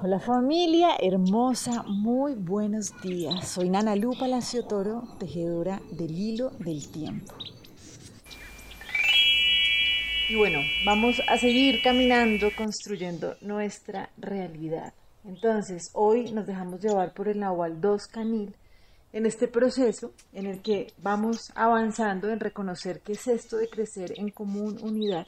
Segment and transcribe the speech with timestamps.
[0.00, 3.48] Hola familia hermosa, muy buenos días.
[3.48, 7.34] Soy Nana Lu Palacio Toro, tejedora del hilo del tiempo.
[10.28, 14.94] Y bueno, vamos a seguir caminando, construyendo nuestra realidad.
[15.24, 18.54] Entonces, hoy nos dejamos llevar por el Nahual 2 Canil
[19.12, 24.12] en este proceso en el que vamos avanzando en reconocer qué es esto de crecer
[24.16, 25.26] en común unidad,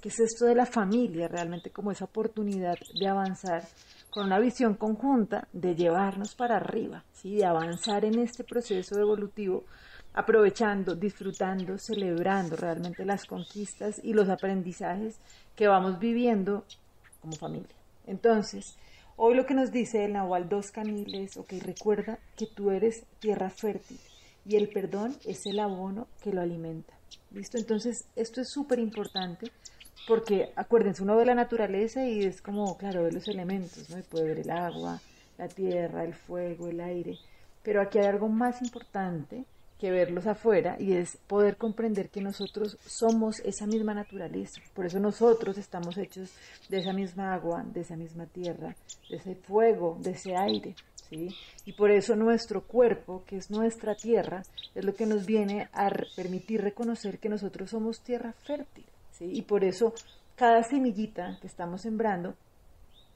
[0.00, 3.62] qué es esto de la familia, realmente como esa oportunidad de avanzar
[4.10, 7.36] con una visión conjunta de llevarnos para arriba, ¿sí?
[7.36, 9.64] de avanzar en este proceso evolutivo,
[10.12, 15.18] aprovechando, disfrutando, celebrando realmente las conquistas y los aprendizajes
[15.56, 16.64] que vamos viviendo
[17.20, 17.74] como familia.
[18.06, 18.76] Entonces,
[19.16, 23.48] hoy lo que nos dice el Nahual Dos Caniles, ok, recuerda que tú eres tierra
[23.48, 23.98] fértil
[24.44, 26.92] y el perdón es el abono que lo alimenta.
[27.30, 27.56] ¿Listo?
[27.58, 29.50] Entonces, esto es súper importante
[30.06, 33.98] porque acuérdense, uno ve la naturaleza y es como, claro, ve los elementos, ¿no?
[33.98, 35.00] Y puede ver el agua,
[35.38, 37.18] la tierra, el fuego, el aire,
[37.62, 39.44] pero aquí hay algo más importante
[39.82, 44.60] que verlos afuera y es poder comprender que nosotros somos esa misma naturaleza.
[44.74, 46.32] Por eso nosotros estamos hechos
[46.68, 48.76] de esa misma agua, de esa misma tierra,
[49.10, 50.76] de ese fuego, de ese aire.
[51.10, 51.34] ¿sí?
[51.64, 55.90] Y por eso nuestro cuerpo, que es nuestra tierra, es lo que nos viene a
[56.14, 58.84] permitir reconocer que nosotros somos tierra fértil.
[59.24, 59.94] Y por eso
[60.36, 62.34] cada semillita que estamos sembrando,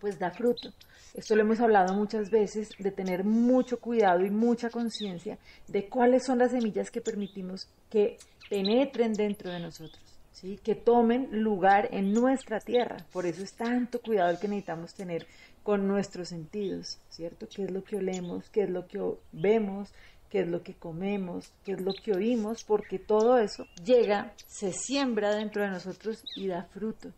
[0.00, 0.72] pues da fruto.
[1.14, 6.24] Esto lo hemos hablado muchas veces, de tener mucho cuidado y mucha conciencia de cuáles
[6.24, 8.18] son las semillas que permitimos que
[8.50, 10.02] penetren dentro de nosotros.
[10.32, 10.60] ¿Sí?
[10.62, 12.98] que tomen lugar en nuestra tierra.
[13.10, 15.26] Por eso es tanto cuidado el que necesitamos tener
[15.62, 17.48] con nuestros sentidos, ¿cierto?
[17.48, 18.50] ¿Qué es lo que olemos?
[18.50, 19.00] ¿Qué es lo que
[19.32, 19.94] vemos?
[20.30, 24.72] Qué es lo que comemos, qué es lo que oímos, porque todo eso llega, se
[24.72, 27.12] siembra dentro de nosotros y da fruto.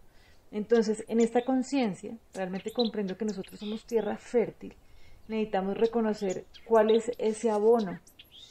[0.50, 4.74] Entonces, en esta conciencia, realmente comprendo que nosotros somos tierra fértil,
[5.28, 8.00] necesitamos reconocer cuál es ese abono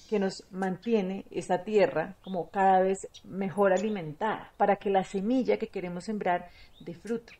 [0.07, 5.67] que nos mantiene esa tierra como cada vez mejor alimentada, para que la semilla que
[5.67, 6.49] queremos sembrar
[6.79, 7.33] dé fruto.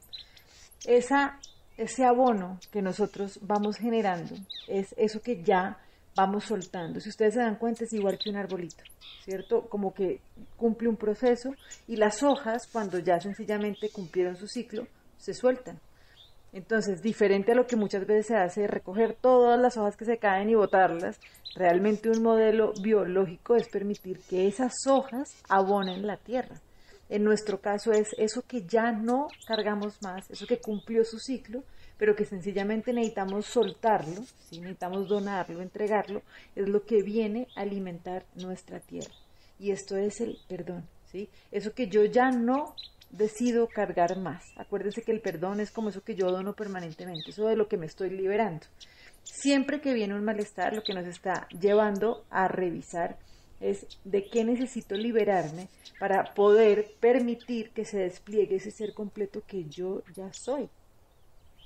[0.85, 1.39] Esa,
[1.77, 4.35] ese abono que nosotros vamos generando
[4.67, 5.79] es eso que ya
[6.17, 6.99] vamos soltando.
[6.99, 8.83] Si ustedes se dan cuenta, es igual que un arbolito,
[9.23, 9.69] ¿cierto?
[9.69, 10.19] Como que
[10.57, 11.53] cumple un proceso
[11.87, 15.79] y las hojas, cuando ya sencillamente cumplieron su ciclo, se sueltan.
[16.53, 20.17] Entonces, diferente a lo que muchas veces se hace, recoger todas las hojas que se
[20.17, 21.19] caen y botarlas,
[21.55, 26.59] realmente un modelo biológico es permitir que esas hojas abonen la tierra.
[27.09, 31.63] En nuestro caso es eso que ya no cargamos más, eso que cumplió su ciclo,
[31.97, 34.59] pero que sencillamente necesitamos soltarlo, ¿sí?
[34.59, 36.21] necesitamos donarlo, entregarlo,
[36.55, 39.13] es lo que viene a alimentar nuestra tierra.
[39.59, 41.29] Y esto es el perdón, ¿sí?
[41.51, 42.75] Eso que yo ya no
[43.09, 44.43] decido cargar más.
[44.57, 47.77] Acuérdense que el perdón es como eso que yo dono permanentemente, eso de lo que
[47.77, 48.65] me estoy liberando.
[49.23, 53.17] Siempre que viene un malestar, lo que nos está llevando a revisar
[53.59, 55.69] es de qué necesito liberarme
[55.99, 60.69] para poder permitir que se despliegue ese ser completo que yo ya soy.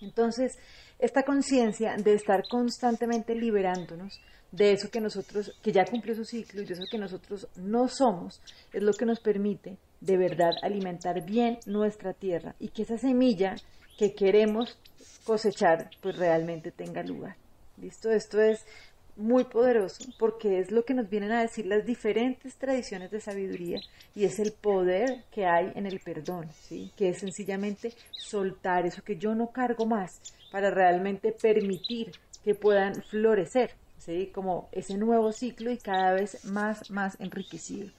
[0.01, 0.57] Entonces,
[0.99, 4.19] esta conciencia de estar constantemente liberándonos
[4.51, 7.87] de eso que nosotros, que ya cumplió su ciclo y de eso que nosotros no
[7.87, 8.41] somos,
[8.73, 13.55] es lo que nos permite de verdad alimentar bien nuestra tierra y que esa semilla
[13.97, 14.77] que queremos
[15.23, 17.37] cosechar pues realmente tenga lugar.
[17.77, 18.11] ¿Listo?
[18.11, 18.65] Esto es
[19.21, 23.79] muy poderoso porque es lo que nos vienen a decir las diferentes tradiciones de sabiduría
[24.15, 26.91] y es el poder que hay en el perdón, ¿sí?
[26.97, 30.19] que es sencillamente soltar eso que yo no cargo más
[30.51, 32.11] para realmente permitir
[32.43, 34.31] que puedan florecer, ¿sí?
[34.33, 37.89] como ese nuevo ciclo y cada vez más, más enriquecido.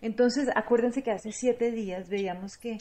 [0.00, 2.78] Entonces, acuérdense que hace siete días veíamos que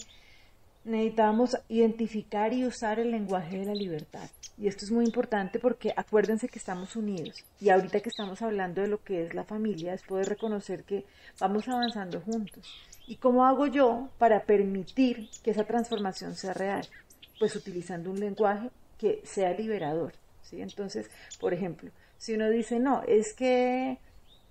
[0.88, 4.30] necesitábamos identificar y usar el lenguaje de la libertad.
[4.58, 7.44] Y esto es muy importante porque acuérdense que estamos unidos.
[7.62, 11.06] Y ahorita que estamos hablando de lo que es la familia, es poder reconocer que
[11.40, 12.68] vamos avanzando juntos.
[13.06, 16.88] ¿Y cómo hago yo para permitir que esa transformación sea real?
[17.40, 20.14] Pues utilizando un lenguaje que sea liberador.
[20.41, 20.61] ¿sí?
[20.61, 21.09] Entonces,
[21.40, 24.00] por ejemplo, si uno dice, no, es que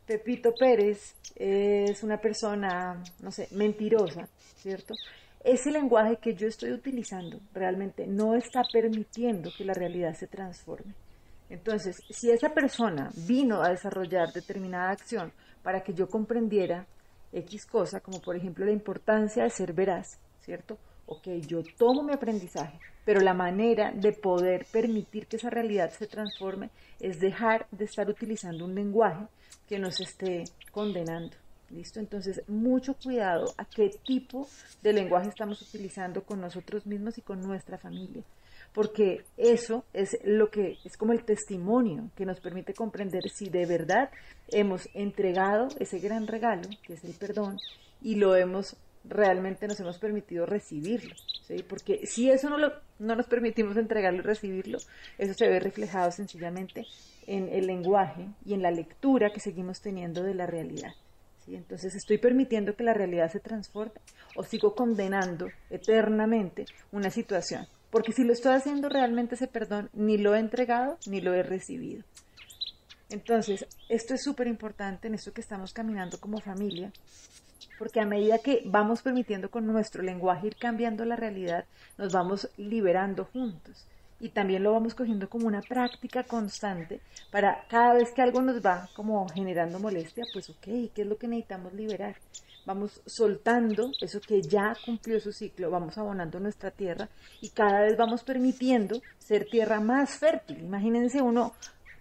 [0.07, 4.95] Pepito Pérez es una persona, no sé, mentirosa, ¿cierto?
[5.47, 10.93] Ese lenguaje que yo estoy utilizando realmente no está permitiendo que la realidad se transforme.
[11.49, 15.33] Entonces, si esa persona vino a desarrollar determinada acción
[15.63, 16.89] para que yo comprendiera
[17.33, 20.79] X cosa, como por ejemplo la importancia de ser veraz, ¿cierto?
[21.07, 26.09] Ok, yo tomo mi aprendizaje, pero la manera de poder permitir que esa realidad se
[26.09, 29.27] transforme es dejar de estar utilizando un lenguaje
[29.69, 31.37] que nos esté condenando.
[31.71, 31.99] ¿Listo?
[31.99, 34.49] Entonces, mucho cuidado a qué tipo
[34.83, 38.23] de lenguaje estamos utilizando con nosotros mismos y con nuestra familia.
[38.73, 43.65] porque eso es lo que es como el testimonio que nos permite comprender si de
[43.65, 44.11] verdad
[44.49, 47.59] hemos entregado ese gran regalo, que es el perdón,
[48.03, 48.77] y lo hemos
[49.09, 51.15] realmente nos hemos permitido recibirlo.
[51.69, 54.79] Porque si eso no, lo, no nos permitimos entregarlo y recibirlo,
[55.17, 56.87] eso se ve reflejado sencillamente
[57.27, 60.93] en el lenguaje y en la lectura que seguimos teniendo de la realidad.
[61.47, 61.55] ¿Sí?
[61.55, 63.95] Entonces, ¿estoy permitiendo que la realidad se transforme
[64.35, 67.67] o sigo condenando eternamente una situación?
[67.91, 71.43] Porque si lo estoy haciendo realmente ese perdón, ni lo he entregado ni lo he
[71.43, 72.03] recibido.
[73.09, 76.93] Entonces, esto es súper importante en esto que estamos caminando como familia,
[77.79, 81.65] porque a medida que vamos permitiendo con nuestro lenguaje ir cambiando la realidad,
[81.99, 83.87] nos vamos liberando juntos.
[84.19, 88.65] Y también lo vamos cogiendo como una práctica constante para cada vez que algo nos
[88.65, 90.65] va como generando molestia, pues ok,
[90.95, 92.17] ¿qué es lo que necesitamos liberar?
[92.65, 97.09] Vamos soltando eso que ya cumplió su ciclo, vamos abonando nuestra tierra
[97.41, 100.61] y cada vez vamos permitiendo ser tierra más fértil.
[100.61, 101.53] Imagínense uno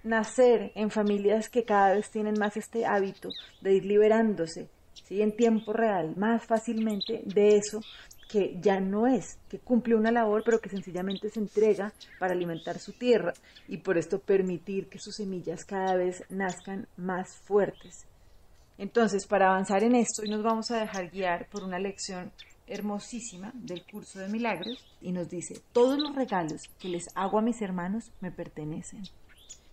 [0.05, 3.29] nacer en familias que cada vez tienen más este hábito
[3.61, 4.69] de ir liberándose
[5.03, 5.21] ¿sí?
[5.21, 7.81] en tiempo real más fácilmente de eso
[8.35, 12.79] que ya no es, que cumple una labor, pero que sencillamente se entrega para alimentar
[12.79, 13.33] su tierra
[13.69, 18.05] y por esto permitir que sus semillas cada vez nazcan más fuertes.
[18.77, 22.33] Entonces, para avanzar en esto, hoy nos vamos a dejar guiar por una lección
[22.67, 27.41] hermosísima del curso de milagros y nos dice, todos los regalos que les hago a
[27.41, 29.03] mis hermanos me pertenecen.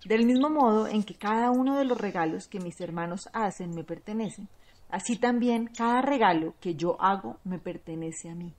[0.04, 3.82] Del mismo modo en que cada uno de los regalos que mis hermanos hacen me
[3.82, 4.48] pertenecen,
[4.92, 8.52] Así también cada regalo que yo hago me pertenece a mí.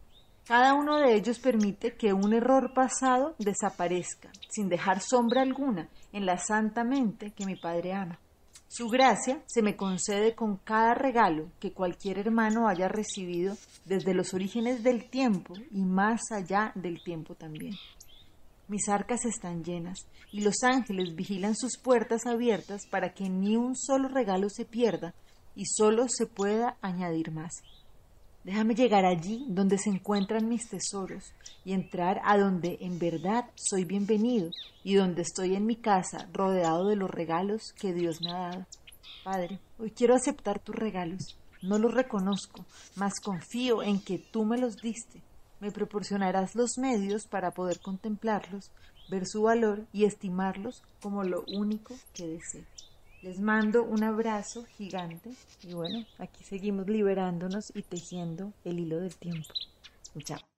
[0.48, 6.26] Cada uno de ellos permite que un error pasado desaparezca, sin dejar sombra alguna en
[6.26, 8.20] la santa mente que mi Padre ama.
[8.68, 13.56] Su gracia se me concede con cada regalo que cualquier hermano haya recibido
[13.86, 17.76] desde los orígenes del tiempo y más allá del tiempo también.
[18.68, 23.76] Mis arcas están llenas y los ángeles vigilan sus puertas abiertas para que ni un
[23.76, 25.14] solo regalo se pierda
[25.56, 27.62] y solo se pueda añadir más.
[28.44, 31.34] Déjame llegar allí donde se encuentran mis tesoros
[31.64, 34.50] y entrar a donde en verdad soy bienvenido
[34.84, 38.66] y donde estoy en mi casa rodeado de los regalos que Dios me ha dado.
[39.24, 41.38] Padre, hoy quiero aceptar tus regalos.
[41.62, 42.66] No los reconozco,
[42.98, 45.22] mas confío en que tú me los diste.
[45.62, 48.72] Me proporcionarás los medios para poder contemplarlos,
[49.10, 52.66] ver su valor y estimarlos como lo único que deseo.
[53.24, 55.32] Les mando un abrazo gigante
[55.64, 59.48] y bueno, aquí seguimos liberándonos y tejiendo el hilo del tiempo.
[60.26, 60.53] Chao.